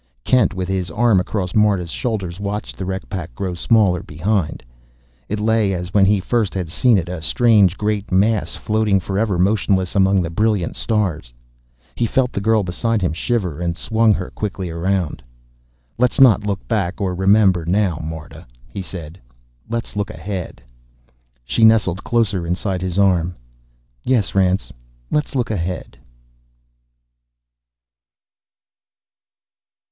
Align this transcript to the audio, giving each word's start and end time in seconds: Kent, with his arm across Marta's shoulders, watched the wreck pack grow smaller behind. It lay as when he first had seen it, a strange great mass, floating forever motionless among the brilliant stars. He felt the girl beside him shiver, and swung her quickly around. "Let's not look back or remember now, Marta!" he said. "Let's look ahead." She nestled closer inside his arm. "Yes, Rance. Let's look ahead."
Kent, 0.23 0.55
with 0.55 0.67
his 0.67 0.89
arm 0.89 1.19
across 1.19 1.53
Marta's 1.53 1.91
shoulders, 1.91 2.39
watched 2.39 2.75
the 2.75 2.85
wreck 2.85 3.07
pack 3.07 3.35
grow 3.35 3.53
smaller 3.53 4.01
behind. 4.01 4.63
It 5.29 5.39
lay 5.39 5.73
as 5.73 5.93
when 5.93 6.05
he 6.05 6.19
first 6.19 6.55
had 6.55 6.69
seen 6.69 6.97
it, 6.97 7.07
a 7.07 7.21
strange 7.21 7.77
great 7.77 8.11
mass, 8.11 8.55
floating 8.55 8.99
forever 8.99 9.37
motionless 9.37 9.93
among 9.95 10.23
the 10.23 10.31
brilliant 10.31 10.75
stars. 10.75 11.31
He 11.93 12.07
felt 12.07 12.31
the 12.33 12.41
girl 12.41 12.63
beside 12.63 13.03
him 13.03 13.13
shiver, 13.13 13.61
and 13.61 13.77
swung 13.77 14.11
her 14.15 14.31
quickly 14.31 14.71
around. 14.71 15.21
"Let's 15.99 16.19
not 16.19 16.47
look 16.47 16.67
back 16.67 16.99
or 16.99 17.13
remember 17.13 17.63
now, 17.63 18.01
Marta!" 18.03 18.47
he 18.67 18.81
said. 18.81 19.21
"Let's 19.69 19.95
look 19.95 20.09
ahead." 20.09 20.63
She 21.45 21.63
nestled 21.63 22.03
closer 22.03 22.47
inside 22.47 22.81
his 22.81 22.97
arm. 22.97 23.35
"Yes, 24.03 24.33
Rance. 24.33 24.73
Let's 25.11 25.35
look 25.35 25.51
ahead." 25.51 25.99